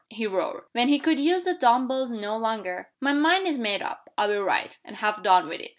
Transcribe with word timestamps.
he 0.09 0.25
roared, 0.25 0.63
when 0.71 0.87
he 0.87 0.97
could 0.97 1.19
use 1.19 1.43
the 1.43 1.53
dumb 1.53 1.87
bells 1.87 2.09
no 2.09 2.35
longer. 2.35 2.89
"My 2.99 3.13
mind's 3.13 3.59
made 3.59 3.83
up; 3.83 4.09
I'll 4.17 4.35
write, 4.41 4.79
and 4.83 4.95
have 4.95 5.21
done 5.21 5.47
with 5.47 5.61
it!" 5.61 5.69